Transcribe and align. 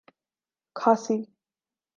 کھاسی 0.75 1.17